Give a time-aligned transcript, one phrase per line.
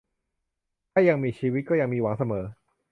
[0.91, 2.45] ถ้ายังมีชีวิตก็ยังมีหวังเสมอ